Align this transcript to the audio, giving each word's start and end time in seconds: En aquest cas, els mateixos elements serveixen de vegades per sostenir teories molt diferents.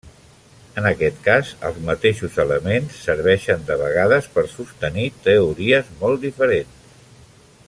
En 0.81 0.85
aquest 0.91 1.19
cas, 1.27 1.51
els 1.69 1.77
mateixos 1.89 2.39
elements 2.45 2.97
serveixen 3.09 3.69
de 3.69 3.79
vegades 3.85 4.33
per 4.39 4.47
sostenir 4.57 5.07
teories 5.29 5.97
molt 6.05 6.27
diferents. 6.29 7.03